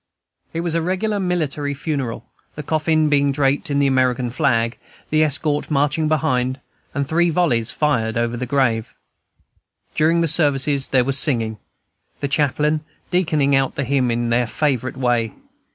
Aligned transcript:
It 0.51 0.61
was 0.61 0.73
a 0.73 0.81
regular 0.81 1.19
military 1.19 1.75
funeral, 1.75 2.25
the 2.55 2.63
coffin 2.63 3.07
being 3.07 3.31
draped 3.31 3.69
with 3.69 3.77
the 3.77 3.85
American 3.85 4.31
flag, 4.31 4.79
the 5.11 5.23
escort 5.23 5.69
marching 5.69 6.07
behind, 6.07 6.59
and 6.95 7.07
three 7.07 7.29
volleys 7.29 7.69
fired 7.69 8.17
over 8.17 8.35
the 8.35 8.47
grave. 8.47 8.95
During 9.93 10.21
the 10.21 10.27
services 10.27 10.87
there 10.87 11.03
was 11.05 11.19
singing, 11.19 11.59
the 12.19 12.27
chaplain 12.27 12.81
deaconing 13.11 13.53
out 13.55 13.75
the 13.75 13.83
hymn 13.83 14.09
in 14.09 14.31
their 14.31 14.47
favorite 14.47 14.97
way. 14.97 15.33